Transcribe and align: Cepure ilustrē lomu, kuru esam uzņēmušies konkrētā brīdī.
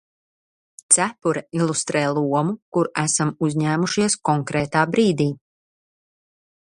Cepure 0.95 1.43
ilustrē 1.57 2.01
lomu, 2.19 2.55
kuru 2.77 2.91
esam 3.03 3.35
uzņēmušies 3.49 4.17
konkrētā 4.31 4.87
brīdī. 4.95 5.29